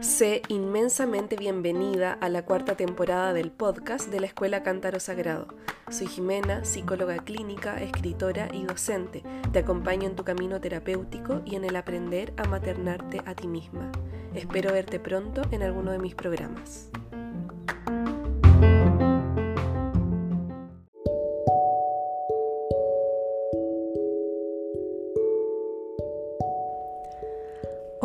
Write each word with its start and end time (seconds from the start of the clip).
Sé 0.00 0.42
inmensamente 0.48 1.36
bienvenida 1.36 2.12
a 2.12 2.28
la 2.28 2.44
cuarta 2.44 2.74
temporada 2.74 3.32
del 3.32 3.50
podcast 3.50 4.10
de 4.10 4.20
la 4.20 4.26
Escuela 4.26 4.62
Cántaro 4.62 5.00
Sagrado. 5.00 5.48
Soy 5.90 6.08
Jimena, 6.08 6.64
psicóloga 6.66 7.16
clínica, 7.18 7.80
escritora 7.80 8.48
y 8.52 8.64
docente. 8.64 9.22
Te 9.50 9.60
acompaño 9.60 10.08
en 10.08 10.16
tu 10.16 10.24
camino 10.24 10.60
terapéutico 10.60 11.40
y 11.46 11.56
en 11.56 11.64
el 11.64 11.76
aprender 11.76 12.34
a 12.36 12.44
maternarte 12.44 13.22
a 13.24 13.34
ti 13.34 13.48
misma. 13.48 13.90
Espero 14.34 14.72
verte 14.74 15.00
pronto 15.00 15.40
en 15.50 15.62
alguno 15.62 15.90
de 15.92 15.98
mis 15.98 16.14
programas. 16.14 16.90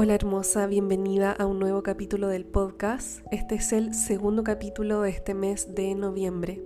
Hola 0.06 0.14
hermosa, 0.14 0.68
bienvenida 0.68 1.32
a 1.32 1.48
un 1.48 1.58
nuevo 1.58 1.82
capítulo 1.82 2.28
del 2.28 2.46
podcast. 2.46 3.26
Este 3.32 3.56
es 3.56 3.74
el 3.74 3.96
segundo 3.96 4.44
capítulo 4.44 5.02
de 5.02 5.10
este 5.10 5.34
mes 5.34 5.74
de 5.74 5.96
noviembre. 5.96 6.62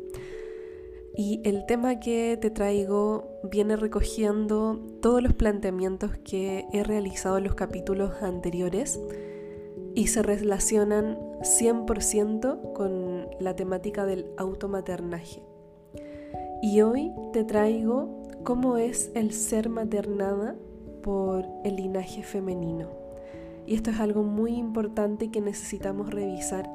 Y 1.15 1.39
el 1.45 1.65
tema 1.65 2.01
que 2.01 2.37
te 2.41 2.49
traigo 2.49 3.39
viene 3.49 3.77
recogiendo 3.77 4.85
todos 5.01 5.23
los 5.23 5.35
planteamientos 5.35 6.17
que 6.17 6.65
he 6.73 6.83
realizado 6.83 7.37
en 7.37 7.45
los 7.45 7.55
capítulos 7.55 8.11
anteriores 8.21 8.99
y 9.95 10.07
se 10.07 10.21
relacionan 10.21 11.17
100% 11.39 12.73
con 12.73 13.25
la 13.39 13.55
temática 13.55 14.05
del 14.05 14.25
automaternaje. 14.35 15.41
Y 16.61 16.81
hoy 16.81 17.13
te 17.31 17.45
traigo 17.45 18.21
cómo 18.43 18.75
es 18.75 19.11
el 19.15 19.31
ser 19.31 19.69
maternada 19.69 20.57
por 21.01 21.45
el 21.63 21.77
linaje 21.77 22.21
femenino. 22.21 23.08
Y 23.69 23.75
esto 23.75 23.91
es 23.91 23.99
algo 23.99 24.23
muy 24.23 24.55
importante 24.55 25.29
que 25.29 25.41
necesitamos 25.41 26.09
revisar 26.09 26.67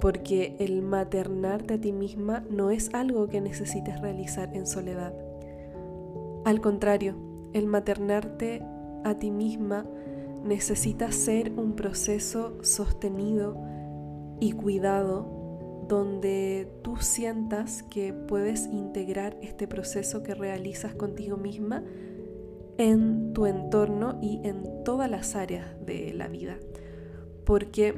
porque 0.00 0.56
el 0.58 0.80
maternarte 0.80 1.74
a 1.74 1.78
ti 1.78 1.92
misma 1.92 2.42
no 2.48 2.70
es 2.70 2.94
algo 2.94 3.28
que 3.28 3.42
necesites 3.42 4.00
realizar 4.00 4.56
en 4.56 4.66
soledad. 4.66 5.12
Al 6.46 6.62
contrario, 6.62 7.14
el 7.52 7.66
maternarte 7.66 8.62
a 9.04 9.18
ti 9.18 9.30
misma 9.30 9.86
necesita 10.42 11.12
ser 11.12 11.52
un 11.58 11.76
proceso 11.76 12.56
sostenido 12.62 13.58
y 14.40 14.52
cuidado 14.52 15.84
donde 15.88 16.72
tú 16.80 16.96
sientas 16.96 17.82
que 17.82 18.14
puedes 18.14 18.64
integrar 18.64 19.36
este 19.42 19.68
proceso 19.68 20.22
que 20.22 20.34
realizas 20.34 20.94
contigo 20.94 21.36
misma 21.36 21.84
en 22.78 23.32
tu 23.32 23.46
entorno 23.46 24.18
y 24.20 24.40
en 24.44 24.84
todas 24.84 25.10
las 25.10 25.36
áreas 25.36 25.66
de 25.84 26.12
la 26.14 26.28
vida. 26.28 26.56
Porque 27.44 27.94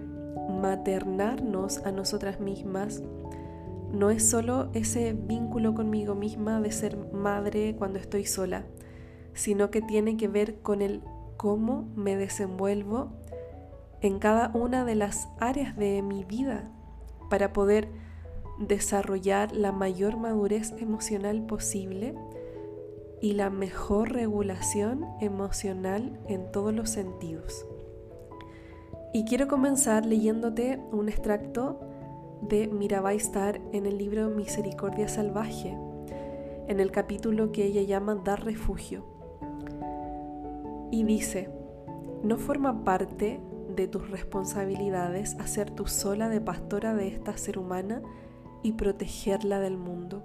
maternarnos 0.48 1.78
a 1.84 1.92
nosotras 1.92 2.41
mismas 2.41 3.02
no 3.92 4.10
es 4.10 4.28
solo 4.28 4.70
ese 4.74 5.12
vínculo 5.12 5.74
conmigo 5.74 6.14
misma 6.14 6.60
de 6.60 6.72
ser 6.72 6.97
madre 7.12 7.77
cuando 7.77 7.98
estoy 7.98 8.27
sola, 8.27 8.64
sino 9.32 9.70
que 9.70 9.80
tiene 9.80 10.16
que 10.16 10.28
ver 10.28 10.60
con 10.60 10.82
el 10.82 11.02
cómo 11.36 11.88
me 11.94 12.16
desenvuelvo 12.16 13.12
en 14.00 14.19
cada 14.19 14.50
una 14.54 14.84
de 14.84 14.94
las 14.94 15.28
áreas 15.38 15.77
de 15.77 16.02
mi 16.02 16.24
vida 16.24 16.70
para 17.30 17.52
poder 17.52 17.88
desarrollar 18.58 19.52
la 19.52 19.72
mayor 19.72 20.16
madurez 20.16 20.72
emocional 20.78 21.44
posible 21.47 22.14
y 23.20 23.33
la 23.33 23.50
mejor 23.50 24.12
regulación 24.12 25.06
emocional 25.20 26.19
en 26.28 26.50
todos 26.53 26.75
los 26.75 26.91
sentidos. 26.91 27.67
Y 29.12 29.25
quiero 29.25 29.48
comenzar 29.48 30.05
leyéndote 30.05 30.81
un 30.92 31.09
extracto 31.09 31.81
de 32.43 32.66
Mirabai 32.66 33.16
Star 33.16 33.60
en 33.72 33.87
el 33.87 33.97
libro 33.97 34.28
Misericordia 34.28 35.09
Salvaje, 35.09 35.76
en 36.69 36.81
el 36.81 36.91
capítulo 36.91 37.53
que 37.53 37.65
ella 37.65 37.82
llama 37.82 38.16
Dar 38.16 38.44
refugio. 38.44 39.05
Y 40.91 41.05
dice, 41.05 41.49
no 42.22 42.37
forma 42.37 42.84
parte 42.84 43.41
de 43.75 43.88
tus 43.88 44.10
responsabilidades 44.10 45.37
hacer 45.38 45.71
tú 45.71 45.87
sola 45.87 46.28
de 46.28 46.41
pastora 46.41 46.94
de 46.94 47.09
esta 47.09 47.37
ser 47.37 47.59
humana 47.59 48.03
y 48.62 48.72
protegerla 48.72 49.60
del 49.60 49.76
mundo. 49.76 50.22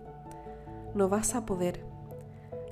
No 0.95 1.09
vas 1.09 1.35
a 1.35 1.45
poder 1.45 1.85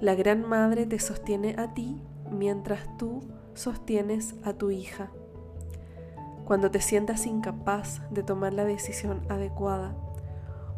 la 0.02 0.16
Gran 0.16 0.48
Madre 0.48 0.86
te 0.86 0.98
sostiene 0.98 1.56
a 1.58 1.74
ti 1.74 2.02
mientras 2.32 2.98
tú 2.98 3.22
sostienes 3.54 4.36
a 4.44 4.54
tu 4.54 4.72
hija. 4.72 5.12
Cuando 6.46 6.72
te 6.72 6.80
sientas 6.80 7.26
incapaz 7.26 8.02
de 8.10 8.24
tomar 8.24 8.54
la 8.54 8.64
decisión 8.64 9.22
adecuada 9.30 9.96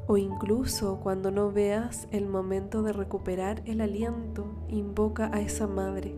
o 0.07 0.17
incluso 0.17 0.99
cuando 1.01 1.29
no 1.29 1.51
veas 1.51 2.07
el 2.11 2.27
momento 2.27 2.81
de 2.81 2.93
recuperar 2.93 3.61
el 3.65 3.81
aliento, 3.81 4.45
invoca 4.67 5.29
a 5.31 5.39
esa 5.39 5.67
madre. 5.67 6.15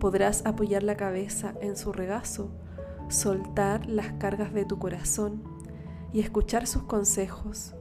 Podrás 0.00 0.44
apoyar 0.44 0.82
la 0.82 0.96
cabeza 0.96 1.54
en 1.60 1.76
su 1.76 1.92
regazo, 1.92 2.50
soltar 3.08 3.86
las 3.86 4.12
cargas 4.14 4.52
de 4.52 4.64
tu 4.64 4.80
corazón 4.80 5.42
y 6.12 6.20
escuchar 6.20 6.66
sus 6.66 6.82
consejos. 6.82 7.74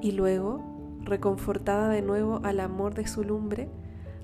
Y 0.00 0.12
luego 0.12 0.73
reconfortada 1.04 1.88
de 1.88 2.02
nuevo 2.02 2.40
al 2.44 2.60
amor 2.60 2.94
de 2.94 3.06
su 3.06 3.22
lumbre, 3.22 3.68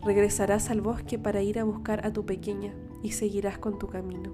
regresarás 0.04 0.70
al 0.70 0.80
bosque 0.80 1.18
para 1.18 1.42
ir 1.42 1.58
a 1.58 1.64
buscar 1.64 2.06
a 2.06 2.12
tu 2.12 2.24
pequeña 2.24 2.74
y 3.02 3.12
seguirás 3.12 3.58
con 3.58 3.78
tu 3.78 3.88
camino. 3.88 4.32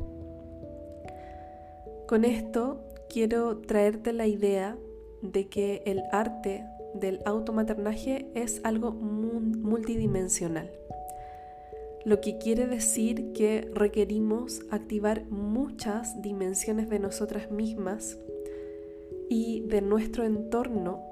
Con 2.06 2.24
esto 2.24 2.84
quiero 3.08 3.58
traerte 3.58 4.12
la 4.12 4.26
idea 4.26 4.76
de 5.22 5.48
que 5.48 5.82
el 5.86 6.02
arte 6.12 6.64
del 6.94 7.20
automaternaje 7.24 8.30
es 8.34 8.60
algo 8.64 8.92
multidimensional, 8.92 10.70
lo 12.04 12.20
que 12.20 12.38
quiere 12.38 12.68
decir 12.68 13.32
que 13.32 13.68
requerimos 13.74 14.62
activar 14.70 15.24
muchas 15.26 16.22
dimensiones 16.22 16.88
de 16.88 17.00
nosotras 17.00 17.50
mismas 17.50 18.16
y 19.28 19.62
de 19.62 19.82
nuestro 19.82 20.24
entorno 20.24 21.02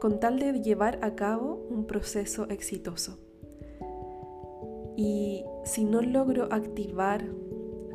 con 0.00 0.20
tal 0.20 0.38
de 0.38 0.60
llevar 0.60 0.98
a 1.02 1.14
cabo 1.14 1.66
un 1.70 1.86
proceso 1.86 2.48
exitoso. 2.48 3.18
Y 4.96 5.44
si 5.64 5.84
no 5.84 6.00
logro 6.00 6.48
activar 6.50 7.24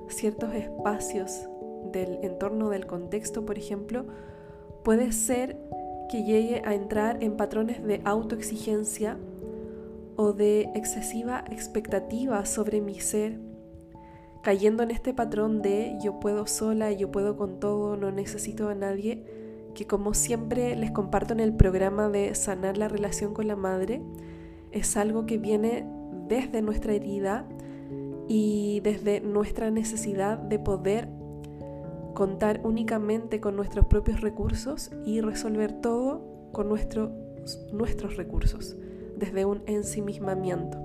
ciertos 0.08 0.54
espacios 0.54 1.50
del 1.92 2.20
entorno 2.24 2.70
del 2.70 2.86
contexto, 2.86 3.46
por 3.46 3.58
ejemplo, 3.58 4.06
puede 4.84 5.12
ser 5.12 5.58
que 6.10 6.24
llegue 6.24 6.62
a 6.66 6.76
entrar 6.76 7.24
en 7.24 7.38
patrones 7.38 7.84
de 7.84 8.02
autoexigencia 8.06 9.18
o 10.16 10.34
de 10.34 10.70
excesiva 10.76 11.44
expectativa 11.50 12.46
sobre 12.46 12.82
mi 12.82 13.00
ser, 13.00 13.40
cayendo 14.44 14.84
en 14.84 14.92
este 14.92 15.14
patrón 15.14 15.62
de 15.62 15.98
yo 16.04 16.20
puedo 16.20 16.46
sola, 16.48 16.92
yo 16.92 17.12
puedo 17.12 17.36
con 17.38 17.60
todo, 17.60 17.98
no 17.98 18.12
necesito 18.12 18.70
a 18.70 18.76
nadie, 18.76 19.26
que 19.74 19.88
como 19.88 20.14
siempre 20.14 20.76
les 20.76 20.92
comparto 20.92 21.34
en 21.34 21.40
el 21.40 21.54
programa 21.54 22.10
de 22.10 22.36
sanar 22.36 22.78
la 22.78 22.88
relación 22.88 23.34
con 23.34 23.48
la 23.48 23.56
madre, 23.56 24.02
es 24.72 24.98
algo 24.98 25.26
que 25.26 25.38
viene 25.38 25.86
desde 26.28 26.62
nuestra 26.62 26.94
herida 26.94 27.46
y 28.28 28.80
desde 28.82 29.20
nuestra 29.22 29.72
necesidad 29.72 30.38
de 30.38 30.60
poder 30.60 31.10
contar 32.14 32.62
únicamente 32.64 33.42
con 33.42 33.56
nuestros 33.56 33.86
propios 33.88 34.22
recursos 34.22 34.92
y 35.06 35.22
resolver 35.22 35.74
todo 35.74 36.22
con 36.52 36.70
nuestros 36.70 38.16
recursos, 38.16 38.78
desde 39.18 39.46
un 39.46 39.64
ensimismamiento. 39.66 40.78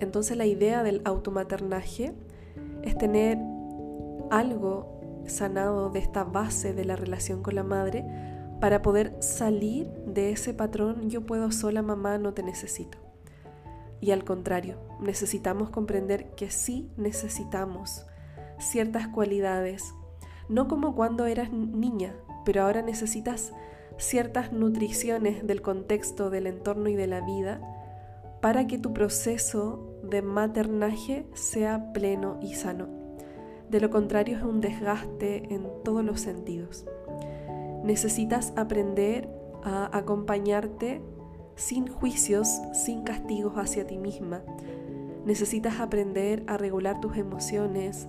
Entonces 0.00 0.36
la 0.36 0.46
idea 0.46 0.82
del 0.82 1.02
automaternaje 1.04 2.12
es 2.82 2.98
tener 2.98 3.38
algo 4.30 5.01
sanado 5.26 5.90
de 5.90 5.98
esta 5.98 6.24
base 6.24 6.74
de 6.74 6.84
la 6.84 6.96
relación 6.96 7.42
con 7.42 7.54
la 7.54 7.62
madre 7.62 8.04
para 8.60 8.82
poder 8.82 9.16
salir 9.20 9.88
de 10.06 10.30
ese 10.30 10.54
patrón 10.54 11.10
yo 11.10 11.26
puedo 11.26 11.50
sola 11.50 11.82
mamá, 11.82 12.18
no 12.18 12.32
te 12.32 12.42
necesito. 12.42 12.98
Y 14.00 14.10
al 14.10 14.24
contrario, 14.24 14.78
necesitamos 15.00 15.70
comprender 15.70 16.30
que 16.34 16.50
sí 16.50 16.90
necesitamos 16.96 18.06
ciertas 18.58 19.08
cualidades, 19.08 19.94
no 20.48 20.68
como 20.68 20.94
cuando 20.94 21.26
eras 21.26 21.52
niña, 21.52 22.14
pero 22.44 22.62
ahora 22.62 22.82
necesitas 22.82 23.52
ciertas 23.96 24.52
nutriciones 24.52 25.46
del 25.46 25.62
contexto, 25.62 26.30
del 26.30 26.46
entorno 26.46 26.88
y 26.88 26.94
de 26.94 27.06
la 27.06 27.20
vida 27.20 27.60
para 28.40 28.66
que 28.66 28.78
tu 28.78 28.92
proceso 28.92 29.96
de 30.02 30.20
maternaje 30.20 31.26
sea 31.34 31.92
pleno 31.92 32.38
y 32.42 32.54
sano. 32.54 33.01
De 33.72 33.80
lo 33.80 33.88
contrario 33.88 34.36
es 34.36 34.42
un 34.44 34.60
desgaste 34.60 35.54
en 35.54 35.66
todos 35.82 36.04
los 36.04 36.20
sentidos. 36.20 36.84
Necesitas 37.82 38.52
aprender 38.54 39.30
a 39.64 39.96
acompañarte 39.96 41.00
sin 41.56 41.86
juicios, 41.86 42.48
sin 42.74 43.02
castigos 43.02 43.54
hacia 43.56 43.86
ti 43.86 43.96
misma. 43.96 44.42
Necesitas 45.24 45.80
aprender 45.80 46.44
a 46.48 46.58
regular 46.58 47.00
tus 47.00 47.16
emociones. 47.16 48.08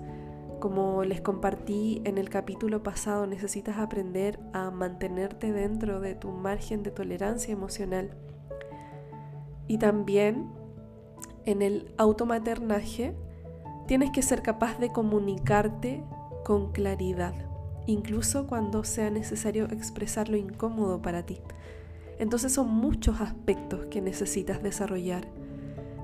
Como 0.60 1.06
les 1.06 1.22
compartí 1.22 2.02
en 2.04 2.18
el 2.18 2.30
capítulo 2.30 2.84
pasado, 2.84 3.26
necesitas 3.26 3.78
aprender 3.78 4.42
a 4.52 4.70
mantenerte 4.70 5.54
dentro 5.54 6.02
de 6.02 6.14
tu 6.14 6.32
margen 6.32 6.84
de 6.84 6.92
tolerancia 6.92 7.54
emocional. 7.54 8.10
Y 9.70 9.78
también 9.78 10.50
en 11.46 11.62
el 11.62 11.94
automaternaje 11.98 13.16
tienes 13.88 14.12
que 14.12 14.22
ser 14.22 14.42
capaz 14.42 14.80
de 14.80 14.92
comunicarte 14.92 16.04
con 16.44 16.72
claridad, 16.72 17.34
incluso 17.86 18.48
cuando 18.48 18.84
sea 18.84 19.10
necesario 19.10 19.66
expresar 19.66 20.30
lo 20.30 20.38
incómodo 20.38 21.02
para 21.02 21.26
ti. 21.26 21.40
Entonces 22.20 22.54
son 22.54 22.70
muchos 22.70 23.22
aspectos 23.22 23.86
que 23.88 24.02
necesitas 24.02 24.62
desarrollar. 24.62 25.28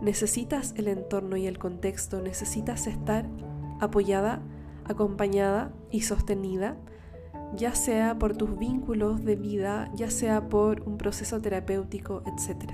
Necesitas 0.01 0.73
el 0.77 0.87
entorno 0.87 1.37
y 1.37 1.45
el 1.45 1.59
contexto, 1.59 2.21
necesitas 2.21 2.87
estar 2.87 3.25
apoyada, 3.79 4.41
acompañada 4.85 5.71
y 5.91 6.01
sostenida, 6.01 6.77
ya 7.55 7.75
sea 7.75 8.17
por 8.17 8.35
tus 8.35 8.57
vínculos 8.57 9.23
de 9.23 9.35
vida, 9.35 9.91
ya 9.95 10.09
sea 10.09 10.49
por 10.49 10.81
un 10.81 10.97
proceso 10.97 11.41
terapéutico, 11.41 12.23
etc. 12.25 12.71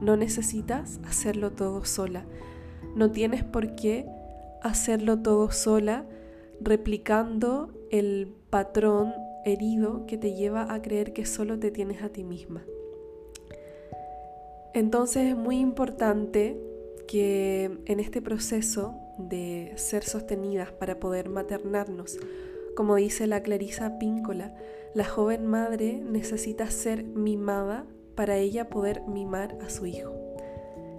No 0.00 0.16
necesitas 0.16 1.00
hacerlo 1.06 1.52
todo 1.52 1.84
sola. 1.84 2.24
No 2.94 3.10
tienes 3.10 3.42
por 3.42 3.74
qué 3.74 4.06
hacerlo 4.64 5.18
todo 5.20 5.50
sola 5.50 6.06
replicando 6.60 7.72
el 7.90 8.34
patrón 8.50 9.12
herido 9.44 10.06
que 10.06 10.16
te 10.16 10.32
lleva 10.34 10.72
a 10.72 10.80
creer 10.80 11.12
que 11.12 11.26
solo 11.26 11.58
te 11.58 11.70
tienes 11.70 12.02
a 12.02 12.08
ti 12.08 12.24
misma. 12.24 12.64
Entonces 14.72 15.28
es 15.28 15.36
muy 15.36 15.58
importante 15.58 16.58
que 17.06 17.78
en 17.84 18.00
este 18.00 18.22
proceso 18.22 18.94
de 19.18 19.74
ser 19.76 20.02
sostenidas 20.02 20.72
para 20.72 20.98
poder 20.98 21.28
maternarnos, 21.28 22.18
como 22.74 22.96
dice 22.96 23.26
la 23.26 23.42
Clarisa 23.42 23.98
Píncola, 23.98 24.56
la 24.94 25.04
joven 25.04 25.46
madre 25.46 26.00
necesita 26.00 26.70
ser 26.70 27.04
mimada 27.04 27.86
para 28.14 28.38
ella 28.38 28.70
poder 28.70 29.02
mimar 29.02 29.58
a 29.60 29.68
su 29.68 29.84
hijo. 29.86 30.23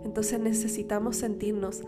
Entonces 0.06 0.40
necesitamos 0.40 1.18
sentirnos 1.18 1.82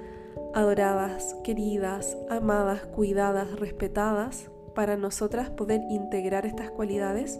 adoradas, 0.53 1.35
queridas, 1.43 2.17
amadas, 2.29 2.81
cuidadas, 2.87 3.59
respetadas 3.59 4.49
para 4.73 4.97
nosotras 4.97 5.51
poder 5.51 5.81
integrar 5.89 6.45
estas 6.45 6.71
cualidades 6.71 7.39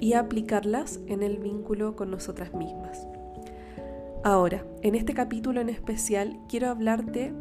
y 0.00 0.14
aplicarlas 0.14 1.00
en 1.06 1.22
el 1.22 1.38
vínculo 1.38 1.94
con 1.94 2.10
nosotras 2.10 2.54
mismas. 2.54 3.06
Ahora, 4.24 4.64
en 4.82 4.94
este 4.94 5.14
capítulo 5.14 5.60
en 5.60 5.68
especial 5.68 6.40
quiero 6.48 6.68
hablarte 6.68 7.32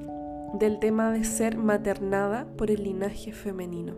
del 0.60 0.80
tema 0.80 1.12
de 1.12 1.24
ser 1.24 1.58
maternada 1.58 2.48
por 2.58 2.70
el 2.70 2.84
linaje 2.84 3.32
femenino 3.32 3.96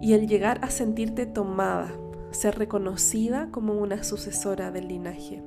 y 0.00 0.14
el 0.14 0.28
llegar 0.28 0.60
a 0.62 0.70
sentirte 0.70 1.26
tomada, 1.26 1.92
ser 2.30 2.56
reconocida 2.58 3.48
como 3.50 3.74
una 3.74 4.02
sucesora 4.02 4.70
del 4.70 4.88
linaje 4.88 5.42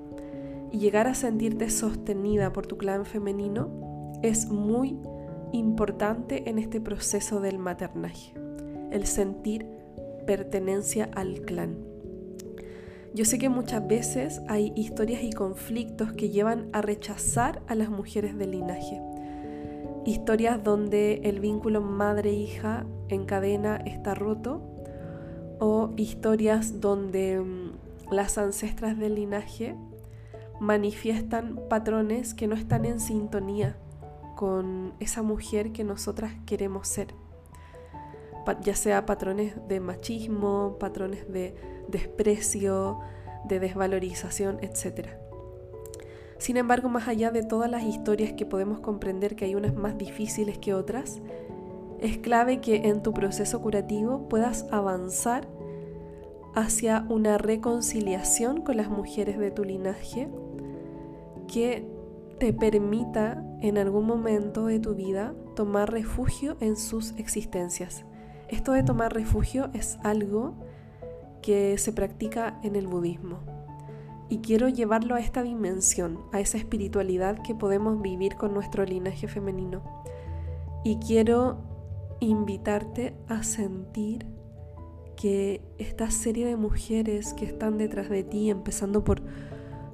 llegar 0.79 1.07
a 1.07 1.15
sentirte 1.15 1.69
sostenida 1.69 2.51
por 2.51 2.67
tu 2.67 2.77
clan 2.77 3.05
femenino 3.05 3.69
es 4.21 4.47
muy 4.47 4.97
importante 5.51 6.49
en 6.49 6.57
este 6.57 6.81
proceso 6.81 7.39
del 7.39 7.59
maternaje, 7.59 8.33
el 8.91 9.05
sentir 9.05 9.67
pertenencia 10.25 11.09
al 11.15 11.41
clan. 11.41 11.77
Yo 13.13 13.25
sé 13.25 13.37
que 13.37 13.49
muchas 13.49 13.87
veces 13.87 14.41
hay 14.47 14.73
historias 14.75 15.21
y 15.21 15.31
conflictos 15.31 16.13
que 16.13 16.29
llevan 16.29 16.69
a 16.73 16.81
rechazar 16.81 17.61
a 17.67 17.75
las 17.75 17.89
mujeres 17.89 18.35
del 18.35 18.51
linaje. 18.51 18.99
Historias 20.05 20.63
donde 20.63 21.21
el 21.23 21.39
vínculo 21.39 21.81
madre-hija 21.81 22.87
en 23.09 23.25
cadena 23.25 23.77
está 23.85 24.15
roto 24.15 24.63
o 25.59 25.91
historias 25.95 26.81
donde 26.81 27.39
mm, 27.39 28.13
las 28.13 28.39
ancestras 28.39 28.97
del 28.97 29.15
linaje 29.15 29.75
manifiestan 30.59 31.59
patrones 31.69 32.33
que 32.33 32.47
no 32.47 32.55
están 32.55 32.85
en 32.85 32.99
sintonía 32.99 33.77
con 34.35 34.93
esa 34.99 35.21
mujer 35.21 35.71
que 35.71 35.83
nosotras 35.83 36.33
queremos 36.45 36.87
ser. 36.87 37.13
Ya 38.61 38.75
sea 38.75 39.05
patrones 39.05 39.55
de 39.67 39.79
machismo, 39.79 40.77
patrones 40.79 41.31
de 41.31 41.55
desprecio, 41.87 42.99
de 43.45 43.59
desvalorización, 43.59 44.59
etc. 44.61 45.09
Sin 46.37 46.57
embargo, 46.57 46.89
más 46.89 47.07
allá 47.07 47.31
de 47.31 47.43
todas 47.43 47.71
las 47.71 47.83
historias 47.83 48.33
que 48.33 48.45
podemos 48.45 48.79
comprender 48.79 49.35
que 49.35 49.45
hay 49.45 49.55
unas 49.55 49.75
más 49.75 49.97
difíciles 49.97 50.57
que 50.57 50.73
otras, 50.73 51.21
es 51.99 52.17
clave 52.17 52.59
que 52.59 52.89
en 52.89 53.01
tu 53.01 53.13
proceso 53.13 53.61
curativo 53.61 54.27
puedas 54.27 54.65
avanzar 54.71 55.47
hacia 56.55 57.05
una 57.09 57.37
reconciliación 57.37 58.61
con 58.61 58.77
las 58.77 58.89
mujeres 58.89 59.39
de 59.39 59.51
tu 59.51 59.63
linaje 59.63 60.29
que 61.47 61.85
te 62.39 62.53
permita 62.53 63.43
en 63.61 63.77
algún 63.77 64.05
momento 64.05 64.65
de 64.65 64.79
tu 64.79 64.95
vida 64.95 65.33
tomar 65.55 65.91
refugio 65.91 66.57
en 66.59 66.75
sus 66.75 67.11
existencias. 67.17 68.05
Esto 68.49 68.73
de 68.73 68.83
tomar 68.83 69.13
refugio 69.13 69.69
es 69.73 69.97
algo 70.03 70.53
que 71.41 71.77
se 71.77 71.93
practica 71.93 72.59
en 72.63 72.75
el 72.75 72.87
budismo. 72.87 73.39
Y 74.29 74.39
quiero 74.39 74.67
llevarlo 74.67 75.15
a 75.15 75.19
esta 75.19 75.43
dimensión, 75.43 76.19
a 76.31 76.39
esa 76.39 76.57
espiritualidad 76.57 77.41
que 77.43 77.55
podemos 77.55 78.01
vivir 78.01 78.35
con 78.35 78.53
nuestro 78.53 78.85
linaje 78.85 79.27
femenino. 79.27 79.83
Y 80.83 80.97
quiero 80.97 81.57
invitarte 82.19 83.13
a 83.27 83.43
sentir 83.43 84.25
que 85.23 85.61
esta 85.77 86.11
serie 86.11 86.45
de 86.45 86.57
mujeres 86.57 87.33
que 87.33 87.45
están 87.45 87.77
detrás 87.77 88.09
de 88.09 88.25
ti, 88.25 88.49
empezando 88.49 89.05
por 89.05 89.21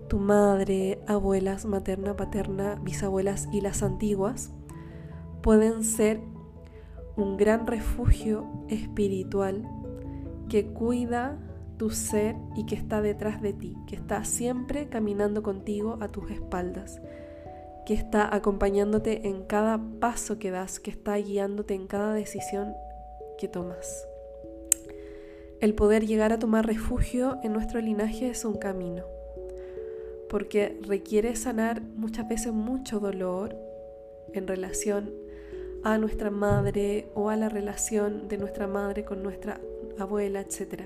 tu 0.07 0.17
madre, 0.17 1.03
abuelas, 1.05 1.65
materna, 1.65 2.15
paterna, 2.15 2.81
bisabuelas 2.81 3.47
y 3.51 3.61
las 3.61 3.83
antiguas 3.83 4.51
pueden 5.43 5.83
ser 5.83 6.19
un 7.15 7.37
gran 7.37 7.67
refugio 7.67 8.47
espiritual 8.69 9.69
que 10.49 10.65
cuida 10.65 11.37
tu 11.77 11.91
ser 11.91 12.35
y 12.55 12.65
que 12.65 12.73
está 12.73 13.03
detrás 13.03 13.39
de 13.39 13.53
ti, 13.53 13.77
que 13.85 13.97
está 13.97 14.23
siempre 14.23 14.89
caminando 14.89 15.43
contigo 15.43 15.99
a 16.01 16.07
tus 16.07 16.31
espaldas, 16.31 17.03
que 17.85 17.93
está 17.93 18.33
acompañándote 18.35 19.27
en 19.27 19.43
cada 19.43 19.79
paso 19.99 20.39
que 20.39 20.49
das, 20.49 20.79
que 20.79 20.89
está 20.89 21.17
guiándote 21.17 21.75
en 21.75 21.85
cada 21.85 22.15
decisión 22.15 22.73
que 23.37 23.47
tomas. 23.47 24.09
El 25.59 25.75
poder 25.75 26.05
llegar 26.05 26.31
a 26.31 26.39
tomar 26.39 26.65
refugio 26.65 27.37
en 27.43 27.53
nuestro 27.53 27.81
linaje 27.81 28.29
es 28.29 28.45
un 28.45 28.55
camino 28.55 29.03
porque 30.29 30.79
requiere 30.87 31.35
sanar 31.35 31.81
muchas 31.81 32.29
veces 32.29 32.53
mucho 32.53 32.99
dolor 32.99 33.57
en 34.33 34.47
relación 34.47 35.11
a 35.83 35.97
nuestra 35.97 36.29
madre 36.29 37.09
o 37.15 37.29
a 37.29 37.35
la 37.35 37.49
relación 37.49 38.27
de 38.27 38.37
nuestra 38.37 38.67
madre 38.67 39.03
con 39.03 39.23
nuestra 39.23 39.59
abuela, 39.97 40.39
etc. 40.39 40.83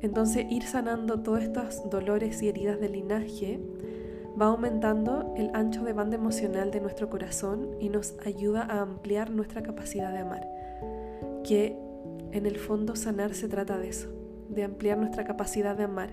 Entonces 0.00 0.46
ir 0.50 0.64
sanando 0.64 1.20
todos 1.20 1.42
estos 1.42 1.88
dolores 1.90 2.42
y 2.42 2.48
heridas 2.48 2.80
del 2.80 2.92
linaje 2.92 3.60
va 4.40 4.46
aumentando 4.46 5.34
el 5.36 5.54
ancho 5.54 5.84
de 5.84 5.92
banda 5.92 6.16
emocional 6.16 6.70
de 6.70 6.80
nuestro 6.80 7.10
corazón 7.10 7.76
y 7.80 7.90
nos 7.90 8.14
ayuda 8.24 8.62
a 8.62 8.80
ampliar 8.80 9.30
nuestra 9.30 9.62
capacidad 9.62 10.10
de 10.10 10.18
amar. 10.18 10.48
Que 11.44 11.76
en 12.32 12.46
el 12.46 12.56
fondo 12.56 12.96
sanar 12.96 13.34
se 13.34 13.48
trata 13.48 13.78
de 13.78 13.88
eso, 13.88 14.08
de 14.48 14.64
ampliar 14.64 14.98
nuestra 14.98 15.24
capacidad 15.24 15.76
de 15.76 15.84
amar 15.84 16.12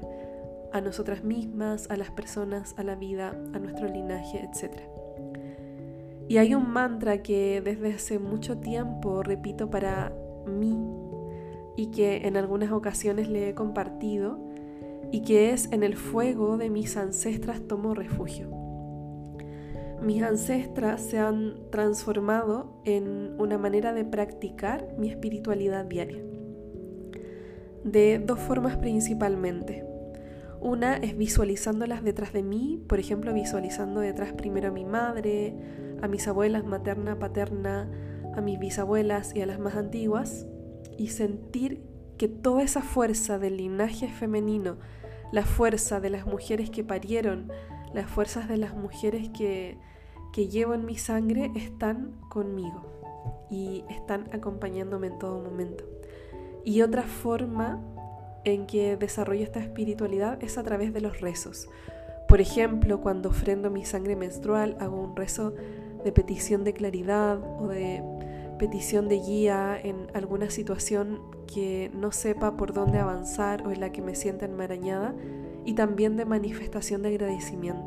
a 0.71 0.81
nosotras 0.81 1.23
mismas, 1.23 1.89
a 1.89 1.97
las 1.97 2.11
personas, 2.11 2.75
a 2.77 2.83
la 2.83 2.95
vida, 2.95 3.29
a 3.53 3.59
nuestro 3.59 3.87
linaje, 3.87 4.39
etc. 4.43 4.81
Y 6.27 6.37
hay 6.37 6.53
un 6.53 6.69
mantra 6.69 7.23
que 7.23 7.61
desde 7.61 7.93
hace 7.93 8.19
mucho 8.19 8.59
tiempo 8.59 9.23
repito 9.23 9.69
para 9.69 10.13
mí 10.45 10.77
y 11.75 11.87
que 11.87 12.27
en 12.27 12.37
algunas 12.37 12.71
ocasiones 12.71 13.29
le 13.29 13.49
he 13.49 13.55
compartido 13.55 14.37
y 15.11 15.21
que 15.21 15.51
es 15.51 15.71
en 15.71 15.81
el 15.81 15.95
fuego 15.95 16.57
de 16.57 16.69
mis 16.69 16.97
ancestras 16.97 17.61
tomo 17.67 17.95
refugio. 17.95 18.58
Mis 20.01 20.23
ancestras 20.23 21.01
se 21.01 21.19
han 21.19 21.55
transformado 21.71 22.81
en 22.85 23.35
una 23.37 23.57
manera 23.57 23.93
de 23.93 24.05
practicar 24.05 24.95
mi 24.97 25.09
espiritualidad 25.09 25.85
diaria. 25.85 26.23
De 27.83 28.19
dos 28.19 28.39
formas 28.39 28.77
principalmente. 28.77 29.85
Una 30.61 30.95
es 30.97 31.17
visualizándolas 31.17 32.03
detrás 32.03 32.33
de 32.33 32.43
mí, 32.43 32.83
por 32.87 32.99
ejemplo, 32.99 33.33
visualizando 33.33 33.99
detrás 33.99 34.33
primero 34.33 34.69
a 34.69 34.71
mi 34.71 34.85
madre, 34.85 35.55
a 36.01 36.07
mis 36.07 36.27
abuelas 36.27 36.65
materna, 36.65 37.19
paterna, 37.19 37.89
a 38.35 38.41
mis 38.41 38.57
bisabuelas 38.59 39.35
y 39.35 39.41
a 39.41 39.45
las 39.45 39.59
más 39.59 39.75
antiguas, 39.75 40.47
y 40.97 41.07
sentir 41.07 41.83
que 42.17 42.27
toda 42.27 42.63
esa 42.63 42.81
fuerza 42.81 43.39
del 43.39 43.57
linaje 43.57 44.09
femenino 44.09 44.77
la 45.31 45.45
fuerza 45.45 45.99
de 45.99 46.09
las 46.09 46.25
mujeres 46.25 46.69
que 46.69 46.83
parieron, 46.83 47.51
las 47.93 48.09
fuerzas 48.09 48.47
de 48.47 48.57
las 48.57 48.75
mujeres 48.75 49.29
que, 49.29 49.77
que 50.33 50.47
llevo 50.47 50.73
en 50.73 50.85
mi 50.85 50.97
sangre 50.97 51.51
están 51.55 52.13
conmigo 52.29 52.85
y 53.49 53.83
están 53.89 54.29
acompañándome 54.33 55.07
en 55.07 55.19
todo 55.19 55.41
momento. 55.41 55.83
Y 56.63 56.81
otra 56.81 57.03
forma 57.03 57.81
en 58.43 58.67
que 58.67 58.97
desarrollo 58.97 59.43
esta 59.43 59.59
espiritualidad 59.59 60.41
es 60.43 60.57
a 60.57 60.63
través 60.63 60.93
de 60.93 61.01
los 61.01 61.19
rezos. 61.21 61.69
Por 62.27 62.41
ejemplo, 62.41 63.01
cuando 63.01 63.29
ofrendo 63.29 63.71
mi 63.71 63.85
sangre 63.85 64.15
menstrual, 64.15 64.77
hago 64.79 65.01
un 65.01 65.15
rezo 65.15 65.53
de 66.03 66.11
petición 66.11 66.63
de 66.63 66.73
claridad 66.73 67.39
o 67.59 67.67
de 67.67 68.03
petición 68.59 69.07
de 69.07 69.19
guía 69.19 69.79
en 69.81 70.07
alguna 70.13 70.49
situación 70.49 71.21
que 71.47 71.89
no 71.93 72.11
sepa 72.11 72.55
por 72.55 72.73
dónde 72.73 72.99
avanzar 72.99 73.65
o 73.65 73.71
en 73.71 73.79
la 73.79 73.91
que 73.91 74.01
me 74.01 74.15
sienta 74.15 74.45
enmarañada 74.45 75.15
y 75.65 75.73
también 75.73 76.17
de 76.17 76.25
manifestación 76.25 77.01
de 77.01 77.09
agradecimiento. 77.09 77.78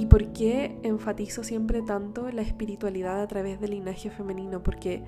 ¿Y 0.00 0.06
por 0.06 0.32
qué 0.32 0.78
enfatizo 0.82 1.44
siempre 1.44 1.82
tanto 1.82 2.30
la 2.30 2.40
espiritualidad 2.40 3.20
a 3.20 3.26
través 3.26 3.60
del 3.60 3.72
linaje 3.72 4.08
femenino? 4.08 4.62
Porque 4.62 5.04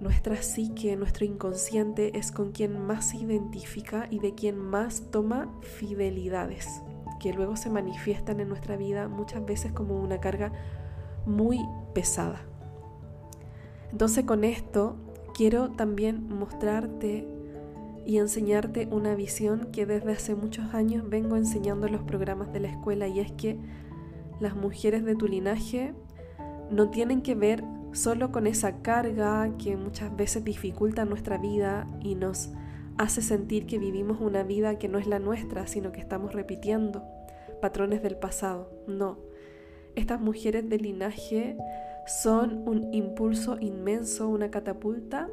nuestra 0.00 0.36
psique, 0.36 0.96
nuestro 0.96 1.26
inconsciente 1.26 2.16
es 2.16 2.32
con 2.32 2.52
quien 2.52 2.80
más 2.80 3.10
se 3.10 3.18
identifica 3.18 4.06
y 4.10 4.18
de 4.18 4.34
quien 4.34 4.56
más 4.58 5.10
toma 5.10 5.52
fidelidades, 5.60 6.66
que 7.20 7.34
luego 7.34 7.56
se 7.56 7.68
manifiestan 7.68 8.40
en 8.40 8.48
nuestra 8.48 8.78
vida 8.78 9.08
muchas 9.08 9.44
veces 9.44 9.72
como 9.72 10.00
una 10.00 10.20
carga 10.20 10.52
muy 11.26 11.60
pesada. 11.92 12.40
Entonces 13.92 14.24
con 14.24 14.42
esto 14.44 14.96
quiero 15.34 15.72
también 15.72 16.26
mostrarte 16.30 17.28
y 18.06 18.18
enseñarte 18.18 18.88
una 18.90 19.14
visión 19.16 19.68
que 19.72 19.84
desde 19.84 20.12
hace 20.12 20.34
muchos 20.34 20.72
años 20.74 21.08
vengo 21.08 21.36
enseñando 21.36 21.86
en 21.86 21.92
los 21.92 22.02
programas 22.02 22.52
de 22.52 22.60
la 22.60 22.68
escuela 22.68 23.08
y 23.08 23.18
es 23.18 23.32
que 23.32 23.58
las 24.38 24.54
mujeres 24.54 25.04
de 25.04 25.16
tu 25.16 25.26
linaje 25.26 25.92
no 26.70 26.90
tienen 26.90 27.20
que 27.22 27.34
ver 27.34 27.64
solo 27.92 28.30
con 28.30 28.46
esa 28.46 28.82
carga 28.82 29.50
que 29.58 29.76
muchas 29.76 30.14
veces 30.14 30.44
dificulta 30.44 31.04
nuestra 31.04 31.38
vida 31.38 31.88
y 32.00 32.14
nos 32.14 32.50
hace 32.96 33.22
sentir 33.22 33.66
que 33.66 33.78
vivimos 33.78 34.20
una 34.20 34.42
vida 34.42 34.78
que 34.78 34.88
no 34.88 34.98
es 34.98 35.06
la 35.06 35.18
nuestra, 35.18 35.66
sino 35.66 35.92
que 35.92 36.00
estamos 36.00 36.32
repitiendo 36.32 37.02
patrones 37.60 38.02
del 38.02 38.16
pasado. 38.16 38.70
No, 38.86 39.18
estas 39.96 40.20
mujeres 40.20 40.68
de 40.68 40.78
linaje 40.78 41.56
son 42.06 42.68
un 42.68 42.94
impulso 42.94 43.58
inmenso, 43.58 44.28
una 44.28 44.50
catapulta 44.50 45.28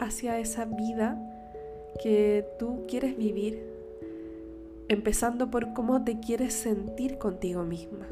hacia 0.00 0.38
esa 0.38 0.64
vida 0.64 1.20
que 2.02 2.46
tú 2.58 2.84
quieres 2.88 3.16
vivir, 3.16 3.62
empezando 4.88 5.50
por 5.50 5.72
cómo 5.72 6.04
te 6.04 6.20
quieres 6.20 6.54
sentir 6.54 7.18
contigo 7.18 7.62
misma, 7.62 8.06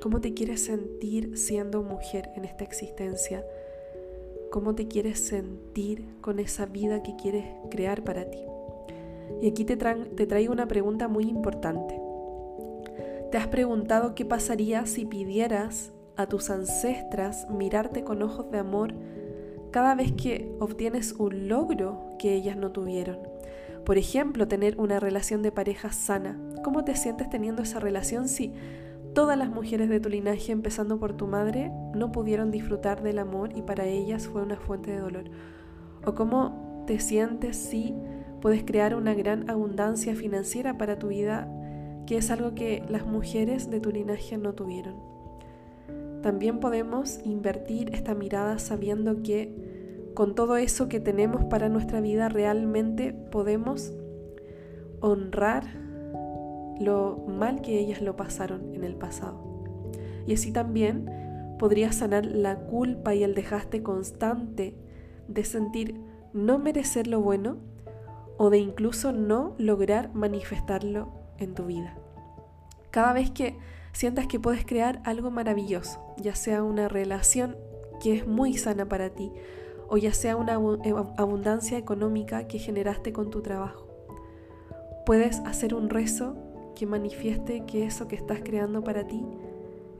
cómo 0.00 0.20
te 0.20 0.34
quieres 0.34 0.64
sentir 0.64 1.36
siendo 1.36 1.82
mujer 1.82 2.30
en 2.36 2.44
esta 2.44 2.64
existencia, 2.64 3.44
cómo 4.50 4.74
te 4.74 4.88
quieres 4.88 5.20
sentir 5.20 6.04
con 6.20 6.38
esa 6.38 6.66
vida 6.66 7.02
que 7.02 7.16
quieres 7.16 7.44
crear 7.70 8.02
para 8.02 8.24
ti. 8.30 8.40
Y 9.42 9.48
aquí 9.48 9.64
te, 9.64 9.76
te 9.76 10.26
traigo 10.26 10.52
una 10.52 10.66
pregunta 10.66 11.08
muy 11.08 11.24
importante. 11.24 12.00
¿Te 13.30 13.36
has 13.36 13.48
preguntado 13.48 14.14
qué 14.14 14.24
pasaría 14.24 14.86
si 14.86 15.04
pidieras 15.04 15.92
a 16.16 16.26
tus 16.26 16.50
ancestras 16.50 17.48
mirarte 17.50 18.02
con 18.02 18.22
ojos 18.22 18.50
de 18.50 18.58
amor 18.58 18.94
cada 19.70 19.94
vez 19.94 20.12
que 20.12 20.50
obtienes 20.60 21.12
un 21.12 21.48
logro 21.48 22.10
que 22.18 22.34
ellas 22.34 22.56
no 22.56 22.72
tuvieron. 22.72 23.18
Por 23.84 23.98
ejemplo, 23.98 24.48
tener 24.48 24.78
una 24.78 25.00
relación 25.00 25.42
de 25.42 25.52
pareja 25.52 25.92
sana. 25.92 26.38
¿Cómo 26.62 26.84
te 26.84 26.96
sientes 26.96 27.30
teniendo 27.30 27.62
esa 27.62 27.80
relación 27.80 28.28
si 28.28 28.52
todas 29.14 29.38
las 29.38 29.48
mujeres 29.48 29.88
de 29.88 30.00
tu 30.00 30.08
linaje, 30.08 30.52
empezando 30.52 30.98
por 30.98 31.16
tu 31.16 31.26
madre, 31.26 31.70
no 31.94 32.12
pudieron 32.12 32.50
disfrutar 32.50 33.02
del 33.02 33.18
amor 33.18 33.56
y 33.56 33.62
para 33.62 33.86
ellas 33.86 34.28
fue 34.28 34.42
una 34.42 34.56
fuente 34.56 34.90
de 34.90 34.98
dolor? 34.98 35.30
¿O 36.04 36.14
cómo 36.14 36.84
te 36.86 37.00
sientes 37.00 37.56
si 37.56 37.94
puedes 38.40 38.64
crear 38.64 38.94
una 38.94 39.14
gran 39.14 39.48
abundancia 39.48 40.14
financiera 40.14 40.78
para 40.78 40.98
tu 40.98 41.08
vida, 41.08 41.48
que 42.06 42.16
es 42.16 42.30
algo 42.30 42.54
que 42.54 42.84
las 42.88 43.06
mujeres 43.06 43.70
de 43.70 43.80
tu 43.80 43.90
linaje 43.90 44.38
no 44.38 44.54
tuvieron? 44.54 45.17
También 46.22 46.60
podemos 46.60 47.20
invertir 47.24 47.94
esta 47.94 48.14
mirada 48.14 48.58
sabiendo 48.58 49.22
que 49.22 49.54
con 50.14 50.34
todo 50.34 50.56
eso 50.56 50.88
que 50.88 50.98
tenemos 50.98 51.44
para 51.44 51.68
nuestra 51.68 52.00
vida 52.00 52.28
realmente 52.28 53.12
podemos 53.12 53.92
honrar 55.00 55.64
lo 56.80 57.24
mal 57.28 57.60
que 57.60 57.78
ellas 57.78 58.00
lo 58.00 58.16
pasaron 58.16 58.74
en 58.74 58.84
el 58.84 58.94
pasado. 58.94 59.40
Y 60.26 60.34
así 60.34 60.52
también 60.52 61.08
podría 61.58 61.92
sanar 61.92 62.26
la 62.26 62.56
culpa 62.56 63.14
y 63.14 63.22
el 63.22 63.34
dejaste 63.34 63.82
constante 63.82 64.74
de 65.28 65.44
sentir 65.44 66.00
no 66.32 66.58
merecer 66.58 67.06
lo 67.06 67.20
bueno 67.20 67.56
o 68.36 68.50
de 68.50 68.58
incluso 68.58 69.12
no 69.12 69.54
lograr 69.58 70.12
manifestarlo 70.14 71.08
en 71.38 71.54
tu 71.54 71.66
vida. 71.66 71.96
Cada 72.90 73.12
vez 73.12 73.30
que 73.30 73.56
sientas 73.98 74.28
que 74.28 74.38
puedes 74.38 74.64
crear 74.64 75.02
algo 75.04 75.32
maravilloso, 75.32 75.98
ya 76.18 76.36
sea 76.36 76.62
una 76.62 76.86
relación 76.86 77.56
que 78.00 78.14
es 78.14 78.28
muy 78.28 78.56
sana 78.56 78.88
para 78.88 79.10
ti 79.10 79.32
o 79.88 79.96
ya 79.96 80.12
sea 80.12 80.36
una 80.36 80.52
eh, 80.84 80.94
abundancia 81.16 81.76
económica 81.76 82.46
que 82.46 82.60
generaste 82.60 83.12
con 83.12 83.30
tu 83.30 83.42
trabajo. 83.42 83.88
Puedes 85.04 85.40
hacer 85.40 85.74
un 85.74 85.90
rezo 85.90 86.36
que 86.76 86.86
manifieste 86.86 87.66
que 87.66 87.86
eso 87.86 88.06
que 88.06 88.14
estás 88.14 88.38
creando 88.44 88.84
para 88.84 89.04
ti 89.08 89.26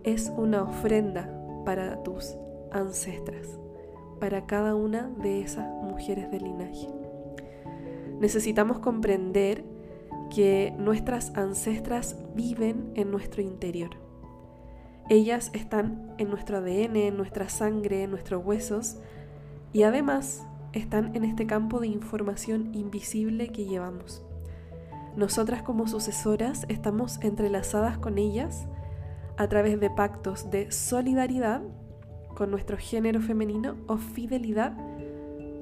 es 0.05 0.33
una 0.37 0.63
ofrenda 0.63 1.29
para 1.65 2.01
tus 2.05 2.37
ancestras, 2.71 3.59
para 4.21 4.47
cada 4.47 4.77
una 4.77 5.09
de 5.09 5.41
esas 5.41 5.67
mujeres 5.83 6.31
del 6.31 6.45
linaje. 6.45 6.87
Necesitamos 8.21 8.79
comprender 8.79 9.65
que 10.35 10.75
nuestras 10.79 11.37
ancestras 11.37 12.17
viven 12.35 12.93
en 12.95 13.11
nuestro 13.11 13.43
interior. 13.43 13.91
Ellas 15.09 15.51
están 15.55 16.15
en 16.19 16.29
nuestro 16.29 16.59
ADN, 16.59 16.97
en 16.97 17.17
nuestra 17.17 17.49
sangre, 17.49 18.03
en 18.03 18.11
nuestros 18.11 18.45
huesos 18.45 18.99
y 19.73 19.85
además 19.85 20.47
están 20.73 21.17
en 21.17 21.25
este 21.25 21.47
campo 21.47 21.81
de 21.81 21.87
información 21.87 22.75
invisible 22.75 23.49
que 23.49 23.65
llevamos. 23.65 24.23
Nosotras 25.17 25.63
como 25.63 25.89
sucesoras 25.89 26.67
estamos 26.69 27.19
entrelazadas 27.23 27.99
con 27.99 28.19
ellas 28.19 28.67
a 29.37 29.49
través 29.49 29.81
de 29.81 29.91
pactos 29.91 30.51
de 30.51 30.71
solidaridad 30.71 31.63
con 32.37 32.51
nuestro 32.51 32.77
género 32.77 33.21
femenino 33.21 33.77
o 33.87 33.97
fidelidad 33.97 34.77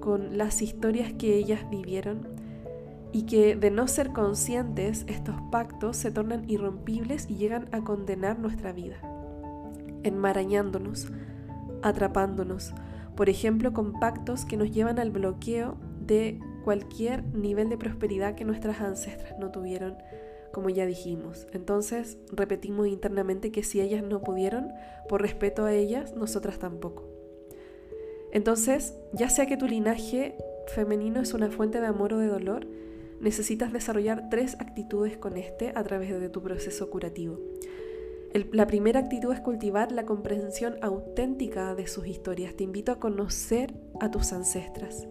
con 0.00 0.36
las 0.36 0.60
historias 0.60 1.12
que 1.14 1.36
ellas 1.36 1.70
vivieron 1.70 2.35
y 3.12 3.22
que 3.22 3.56
de 3.56 3.70
no 3.70 3.88
ser 3.88 4.12
conscientes 4.12 5.04
estos 5.08 5.36
pactos 5.50 5.96
se 5.96 6.10
tornan 6.10 6.48
irrompibles 6.48 7.28
y 7.28 7.36
llegan 7.36 7.68
a 7.72 7.82
condenar 7.82 8.38
nuestra 8.38 8.72
vida, 8.72 8.96
enmarañándonos, 10.02 11.08
atrapándonos, 11.82 12.72
por 13.14 13.28
ejemplo 13.28 13.72
con 13.72 13.94
pactos 13.94 14.44
que 14.44 14.56
nos 14.56 14.70
llevan 14.70 14.98
al 14.98 15.10
bloqueo 15.10 15.76
de 16.00 16.40
cualquier 16.64 17.24
nivel 17.34 17.68
de 17.68 17.78
prosperidad 17.78 18.34
que 18.34 18.44
nuestras 18.44 18.80
ancestras 18.80 19.38
no 19.38 19.50
tuvieron, 19.50 19.96
como 20.52 20.68
ya 20.68 20.86
dijimos. 20.86 21.46
Entonces 21.52 22.18
repetimos 22.32 22.88
internamente 22.88 23.52
que 23.52 23.62
si 23.62 23.80
ellas 23.80 24.02
no 24.02 24.20
pudieron, 24.22 24.72
por 25.08 25.22
respeto 25.22 25.64
a 25.64 25.72
ellas, 25.72 26.14
nosotras 26.16 26.58
tampoco. 26.58 27.04
Entonces, 28.32 28.98
ya 29.12 29.30
sea 29.30 29.46
que 29.46 29.56
tu 29.56 29.66
linaje 29.66 30.36
femenino 30.66 31.20
es 31.20 31.32
una 31.34 31.50
fuente 31.50 31.80
de 31.80 31.86
amor 31.86 32.12
o 32.14 32.18
de 32.18 32.26
dolor, 32.26 32.66
necesitas 33.20 33.72
desarrollar 33.72 34.28
tres 34.30 34.56
actitudes 34.58 35.16
con 35.16 35.36
este 35.36 35.72
a 35.74 35.82
través 35.84 36.18
de 36.18 36.28
tu 36.28 36.42
proceso 36.42 36.90
curativo. 36.90 37.38
la 38.52 38.66
primera 38.66 39.00
actitud 39.00 39.32
es 39.32 39.40
cultivar 39.40 39.92
la 39.92 40.04
comprensión 40.04 40.76
auténtica 40.82 41.74
de 41.74 41.86
sus 41.86 42.06
historias. 42.06 42.54
Te 42.54 42.64
invito 42.64 42.92
a 42.92 43.00
conocer 43.00 43.72
a 43.98 44.10
tus 44.10 44.32
ancestras. 44.32 45.08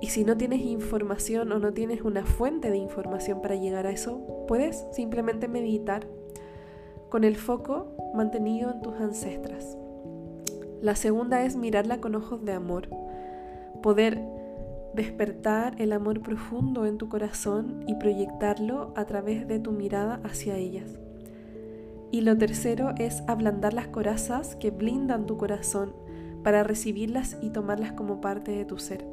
Y 0.00 0.08
si 0.08 0.24
no 0.24 0.36
tienes 0.36 0.60
información 0.60 1.50
o 1.50 1.58
no 1.58 1.72
tienes 1.72 2.02
una 2.02 2.24
fuente 2.24 2.70
de 2.70 2.76
información 2.76 3.40
para 3.42 3.56
llegar 3.56 3.86
a 3.86 3.90
eso, 3.90 4.44
puedes 4.46 4.84
simplemente 4.92 5.48
meditar 5.48 6.06
con 7.08 7.24
el 7.24 7.36
foco 7.36 8.12
mantenido 8.14 8.70
en 8.70 8.82
tus 8.82 8.94
ancestras. 8.94 9.76
La 10.82 10.94
segunda 10.94 11.44
es 11.44 11.56
mirarla 11.56 12.00
con 12.00 12.14
ojos 12.14 12.44
de 12.44 12.52
amor. 12.52 12.88
Poder 13.82 14.20
despertar 14.94 15.74
el 15.78 15.92
amor 15.92 16.20
profundo 16.20 16.86
en 16.86 16.98
tu 16.98 17.08
corazón 17.08 17.84
y 17.86 17.94
proyectarlo 17.96 18.92
a 18.96 19.04
través 19.04 19.46
de 19.48 19.58
tu 19.58 19.72
mirada 19.72 20.20
hacia 20.24 20.56
ellas. 20.56 20.98
Y 22.10 22.20
lo 22.20 22.38
tercero 22.38 22.94
es 22.96 23.22
ablandar 23.26 23.74
las 23.74 23.88
corazas 23.88 24.56
que 24.56 24.70
blindan 24.70 25.26
tu 25.26 25.36
corazón 25.36 25.94
para 26.44 26.62
recibirlas 26.62 27.36
y 27.42 27.50
tomarlas 27.50 27.92
como 27.92 28.20
parte 28.20 28.52
de 28.52 28.64
tu 28.64 28.78
ser. 28.78 29.04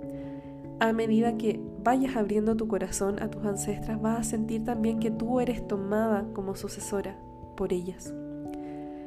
a 0.79 0.93
medida 0.93 1.37
que 1.37 1.59
vayas 1.83 2.15
abriendo 2.15 2.57
tu 2.57 2.67
corazón 2.67 3.21
a 3.21 3.29
tus 3.29 3.45
ancestras, 3.45 4.01
vas 4.01 4.19
a 4.19 4.23
sentir 4.23 4.63
también 4.63 4.99
que 4.99 5.11
tú 5.11 5.39
eres 5.39 5.67
tomada 5.67 6.25
como 6.33 6.55
sucesora 6.55 7.15
por 7.55 7.71
ellas. 7.71 8.11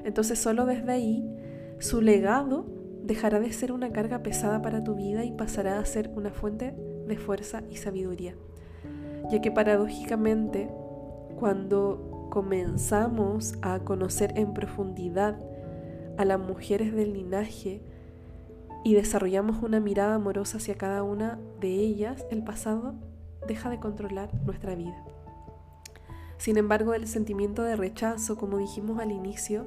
Entonces 0.04 0.38
solo 0.38 0.66
desde 0.66 0.92
ahí, 0.92 1.28
su 1.80 2.00
legado 2.00 2.66
dejará 3.04 3.38
de 3.38 3.52
ser 3.52 3.70
una 3.70 3.92
carga 3.92 4.22
pesada 4.22 4.62
para 4.62 4.82
tu 4.82 4.94
vida 4.94 5.24
y 5.24 5.32
pasará 5.32 5.78
a 5.78 5.84
ser 5.84 6.10
una 6.16 6.30
fuente 6.30 6.74
de 7.06 7.16
fuerza 7.16 7.62
y 7.70 7.76
sabiduría. 7.76 8.34
Ya 9.30 9.40
que 9.40 9.52
paradójicamente, 9.52 10.70
cuando 11.38 12.28
comenzamos 12.30 13.54
a 13.62 13.80
conocer 13.80 14.32
en 14.36 14.54
profundidad 14.54 15.38
a 16.16 16.24
las 16.24 16.40
mujeres 16.40 16.94
del 16.94 17.12
linaje, 17.12 17.82
y 18.84 18.92
desarrollamos 18.92 19.62
una 19.62 19.80
mirada 19.80 20.14
amorosa 20.14 20.58
hacia 20.58 20.76
cada 20.76 21.02
una 21.02 21.40
de 21.58 21.70
ellas, 21.70 22.26
el 22.30 22.44
pasado 22.44 22.94
deja 23.48 23.70
de 23.70 23.80
controlar 23.80 24.30
nuestra 24.44 24.74
vida. 24.74 25.02
Sin 26.36 26.58
embargo, 26.58 26.92
el 26.92 27.08
sentimiento 27.08 27.62
de 27.62 27.76
rechazo, 27.76 28.36
como 28.36 28.58
dijimos 28.58 29.00
al 29.00 29.10
inicio, 29.10 29.66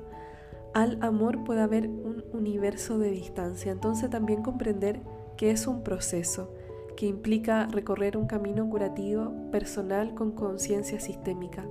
al 0.74 0.98
amor 1.02 1.44
puede 1.44 1.62
haber 1.62 1.88
un 1.88 2.24
universo 2.34 3.00
de 3.00 3.12
distancia. 3.12 3.72
Entonces 3.72 4.10
también 4.10 4.44
comprender 4.44 5.02
que 5.38 5.52
es 5.52 5.68
un 5.68 5.84
proceso 5.84 6.54
que 6.96 7.06
implica 7.06 7.68
recorrer 7.68 8.18
un 8.18 8.26
camino 8.26 8.68
curativo 8.70 9.32
personal 9.52 10.16
con 10.16 10.32
conciencia 10.32 11.00
sistémica, 11.00 11.66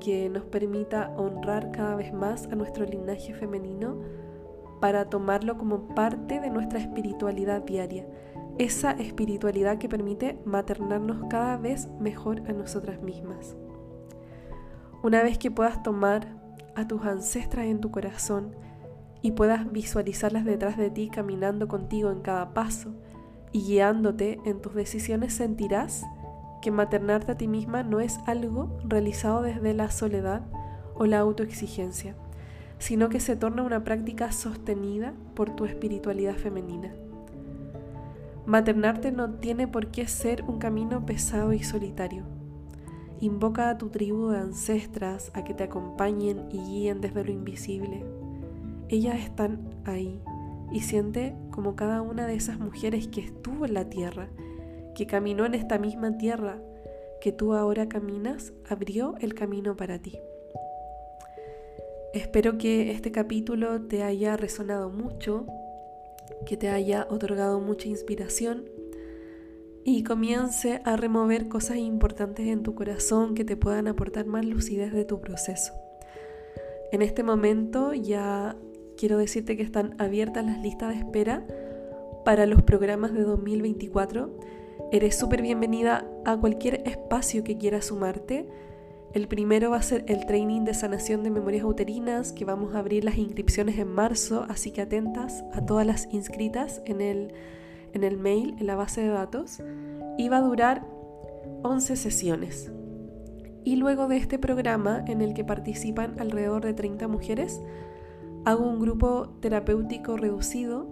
que 0.00 0.28
nos 0.30 0.44
permita 0.44 1.14
honrar 1.16 1.70
cada 1.70 1.94
vez 1.94 2.12
más 2.12 2.46
a 2.46 2.56
nuestro 2.56 2.86
linaje 2.86 3.34
femenino 3.34 3.98
para 4.80 5.08
tomarlo 5.08 5.58
como 5.58 5.94
parte 5.94 6.40
de 6.40 6.50
nuestra 6.50 6.78
espiritualidad 6.78 7.62
diaria, 7.62 8.06
esa 8.58 8.92
espiritualidad 8.92 9.78
que 9.78 9.88
permite 9.88 10.38
maternarnos 10.44 11.24
cada 11.28 11.56
vez 11.58 11.88
mejor 12.00 12.42
a 12.48 12.52
nosotras 12.52 13.02
mismas. 13.02 13.56
Una 15.02 15.22
vez 15.22 15.36
que 15.36 15.50
puedas 15.50 15.82
tomar 15.82 16.43
a 16.76 16.86
tus 16.86 17.04
ancestras 17.04 17.66
en 17.66 17.80
tu 17.80 17.90
corazón 17.90 18.54
y 19.22 19.32
puedas 19.32 19.70
visualizarlas 19.72 20.44
detrás 20.44 20.76
de 20.76 20.90
ti 20.90 21.08
caminando 21.08 21.68
contigo 21.68 22.10
en 22.10 22.20
cada 22.20 22.52
paso 22.52 22.94
y 23.52 23.62
guiándote 23.62 24.40
en 24.44 24.60
tus 24.60 24.74
decisiones, 24.74 25.32
sentirás 25.32 26.04
que 26.60 26.70
maternarte 26.70 27.32
a 27.32 27.36
ti 27.36 27.46
misma 27.46 27.82
no 27.82 28.00
es 28.00 28.18
algo 28.26 28.78
realizado 28.84 29.42
desde 29.42 29.74
la 29.74 29.90
soledad 29.90 30.42
o 30.94 31.06
la 31.06 31.20
autoexigencia, 31.20 32.16
sino 32.78 33.08
que 33.08 33.20
se 33.20 33.36
torna 33.36 33.62
una 33.62 33.84
práctica 33.84 34.32
sostenida 34.32 35.14
por 35.34 35.50
tu 35.50 35.64
espiritualidad 35.64 36.34
femenina. 36.34 36.92
Maternarte 38.46 39.12
no 39.12 39.30
tiene 39.34 39.68
por 39.68 39.86
qué 39.86 40.06
ser 40.06 40.42
un 40.42 40.58
camino 40.58 41.06
pesado 41.06 41.52
y 41.52 41.62
solitario. 41.62 42.33
Invoca 43.20 43.70
a 43.70 43.78
tu 43.78 43.88
tribu 43.90 44.28
de 44.28 44.38
ancestras 44.38 45.30
a 45.34 45.44
que 45.44 45.54
te 45.54 45.64
acompañen 45.64 46.46
y 46.50 46.58
guíen 46.58 47.00
desde 47.00 47.24
lo 47.24 47.32
invisible. 47.32 48.04
Ellas 48.88 49.18
están 49.20 49.70
ahí 49.84 50.20
y 50.72 50.80
siente 50.80 51.34
como 51.50 51.76
cada 51.76 52.02
una 52.02 52.26
de 52.26 52.34
esas 52.34 52.58
mujeres 52.58 53.08
que 53.08 53.20
estuvo 53.20 53.64
en 53.64 53.74
la 53.74 53.88
tierra, 53.88 54.28
que 54.94 55.06
caminó 55.06 55.46
en 55.46 55.54
esta 55.54 55.78
misma 55.78 56.16
tierra 56.18 56.58
que 57.20 57.32
tú 57.32 57.54
ahora 57.54 57.88
caminas, 57.88 58.52
abrió 58.68 59.14
el 59.18 59.34
camino 59.34 59.76
para 59.76 59.98
ti. 59.98 60.18
Espero 62.12 62.58
que 62.58 62.90
este 62.90 63.12
capítulo 63.12 63.80
te 63.80 64.02
haya 64.02 64.36
resonado 64.36 64.90
mucho, 64.90 65.46
que 66.44 66.58
te 66.58 66.68
haya 66.68 67.06
otorgado 67.08 67.60
mucha 67.60 67.88
inspiración 67.88 68.73
y 69.84 70.02
comience 70.02 70.80
a 70.84 70.96
remover 70.96 71.48
cosas 71.48 71.76
importantes 71.76 72.46
en 72.46 72.62
tu 72.62 72.74
corazón 72.74 73.34
que 73.34 73.44
te 73.44 73.56
puedan 73.56 73.86
aportar 73.86 74.26
más 74.26 74.44
lucidez 74.44 74.92
de 74.92 75.04
tu 75.04 75.20
proceso. 75.20 75.74
En 76.90 77.02
este 77.02 77.22
momento 77.22 77.92
ya 77.92 78.56
quiero 78.96 79.18
decirte 79.18 79.56
que 79.56 79.62
están 79.62 79.94
abiertas 79.98 80.44
las 80.46 80.58
listas 80.58 80.90
de 80.90 81.00
espera 81.00 81.46
para 82.24 82.46
los 82.46 82.62
programas 82.62 83.12
de 83.12 83.22
2024. 83.22 84.30
Eres 84.90 85.18
súper 85.18 85.42
bienvenida 85.42 86.08
a 86.24 86.36
cualquier 86.38 86.82
espacio 86.88 87.44
que 87.44 87.58
quieras 87.58 87.86
sumarte. 87.86 88.48
El 89.12 89.28
primero 89.28 89.70
va 89.70 89.76
a 89.76 89.82
ser 89.82 90.04
el 90.08 90.24
training 90.24 90.62
de 90.64 90.72
sanación 90.72 91.22
de 91.22 91.30
memorias 91.30 91.64
uterinas, 91.64 92.32
que 92.32 92.44
vamos 92.44 92.74
a 92.74 92.78
abrir 92.78 93.04
las 93.04 93.18
inscripciones 93.18 93.78
en 93.78 93.88
marzo, 93.88 94.46
así 94.48 94.70
que 94.70 94.80
atentas 94.80 95.44
a 95.52 95.64
todas 95.64 95.86
las 95.86 96.08
inscritas 96.12 96.82
en 96.86 97.00
el, 97.00 97.32
en 97.94 98.04
el 98.04 98.18
mail, 98.18 98.56
en 98.58 98.66
la 98.66 98.76
base 98.76 99.00
de 99.00 99.08
datos, 99.08 99.62
y 100.18 100.28
va 100.28 100.38
a 100.38 100.42
durar 100.42 100.86
11 101.62 101.96
sesiones. 101.96 102.70
Y 103.64 103.76
luego 103.76 104.08
de 104.08 104.18
este 104.18 104.38
programa, 104.38 105.02
en 105.08 105.22
el 105.22 105.32
que 105.32 105.44
participan 105.44 106.20
alrededor 106.20 106.64
de 106.64 106.74
30 106.74 107.08
mujeres, 107.08 107.62
hago 108.44 108.64
un 108.64 108.78
grupo 108.78 109.30
terapéutico 109.40 110.18
reducido 110.18 110.86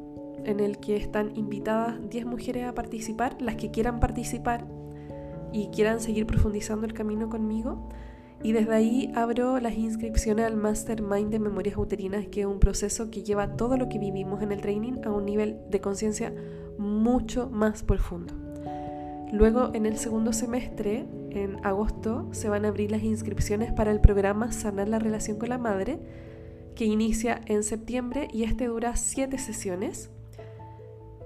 en 0.44 0.60
el 0.60 0.78
que 0.78 0.96
están 0.96 1.36
invitadas 1.36 1.96
10 2.08 2.24
mujeres 2.24 2.66
a 2.66 2.74
participar, 2.74 3.40
las 3.40 3.56
que 3.56 3.70
quieran 3.70 4.00
participar 4.00 4.66
y 5.52 5.68
quieran 5.68 6.00
seguir 6.00 6.26
profundizando 6.26 6.86
el 6.86 6.94
camino 6.94 7.28
conmigo 7.28 7.88
y 8.42 8.52
desde 8.52 8.74
ahí 8.74 9.12
abro 9.14 9.60
las 9.60 9.76
inscripciones 9.76 10.46
al 10.46 10.56
Mastermind 10.56 11.30
de 11.30 11.38
Memorias 11.38 11.76
Uterinas, 11.76 12.26
que 12.26 12.40
es 12.40 12.46
un 12.46 12.58
proceso 12.58 13.10
que 13.10 13.22
lleva 13.22 13.56
todo 13.56 13.76
lo 13.76 13.88
que 13.88 13.98
vivimos 13.98 14.42
en 14.42 14.50
el 14.50 14.60
training 14.60 15.04
a 15.04 15.10
un 15.10 15.24
nivel 15.24 15.60
de 15.70 15.80
conciencia 15.80 16.34
mucho 16.76 17.48
más 17.50 17.84
profundo. 17.84 18.34
Luego, 19.32 19.70
en 19.74 19.86
el 19.86 19.96
segundo 19.96 20.32
semestre, 20.32 21.06
en 21.30 21.64
agosto, 21.64 22.28
se 22.32 22.48
van 22.48 22.64
a 22.64 22.68
abrir 22.68 22.90
las 22.90 23.02
inscripciones 23.02 23.72
para 23.72 23.92
el 23.92 24.00
programa 24.00 24.52
Sanar 24.52 24.88
la 24.88 24.98
relación 24.98 25.38
con 25.38 25.48
la 25.48 25.58
madre, 25.58 26.00
que 26.74 26.84
inicia 26.84 27.40
en 27.46 27.62
septiembre 27.62 28.28
y 28.32 28.42
este 28.42 28.66
dura 28.66 28.96
siete 28.96 29.38
sesiones. 29.38 30.10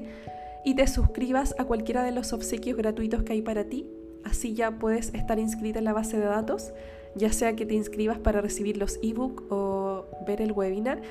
y 0.63 0.75
te 0.75 0.87
suscribas 0.87 1.55
a 1.57 1.65
cualquiera 1.65 2.03
de 2.03 2.11
los 2.11 2.31
obsequios 2.31 2.77
gratuitos 2.77 3.23
que 3.23 3.33
hay 3.33 3.41
para 3.41 3.63
ti. 3.63 3.89
Así 4.23 4.53
ya 4.53 4.77
puedes 4.77 5.11
estar 5.15 5.39
inscrita 5.39 5.79
en 5.79 5.85
la 5.85 5.93
base 5.93 6.19
de 6.19 6.25
datos 6.25 6.71
ya 7.15 7.31
sea 7.31 7.55
que 7.55 7.65
te 7.65 7.73
inscribas 7.73 8.19
para 8.19 8.41
recibir 8.41 8.77
los 8.77 8.99
ebook 9.01 9.51
o 9.51 10.05
ver 10.25 10.41
el 10.41 10.51
webinar. 10.51 11.01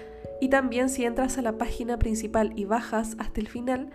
Y 0.40 0.48
también 0.48 0.88
si 0.88 1.04
entras 1.04 1.38
a 1.38 1.42
la 1.42 1.58
página 1.58 1.98
principal 1.98 2.52
y 2.56 2.64
bajas 2.64 3.16
hasta 3.18 3.40
el 3.40 3.48
final, 3.48 3.90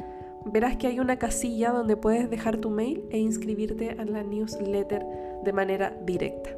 verás 0.46 0.78
que 0.78 0.88
hay 0.88 1.00
una 1.00 1.18
casilla 1.18 1.72
donde 1.72 1.98
puedes 1.98 2.30
dejar 2.30 2.58
tu 2.58 2.70
mail 2.70 3.06
e 3.12 3.18
inscribirte 3.18 3.92
a 3.92 4.06
la 4.06 4.24
newsletter 4.24 5.06
de 5.44 5.54
manera 5.54 5.98
directa. 6.06 6.50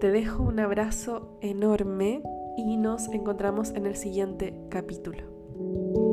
Te 0.00 0.10
dejo 0.10 0.42
un 0.42 0.58
abrazo 0.58 1.38
enorme 1.40 2.22
y 2.56 2.76
nos 2.76 3.08
encontramos 3.08 3.70
en 3.70 3.86
el 3.86 3.96
siguiente 3.96 4.52
capítulo. 4.68 6.11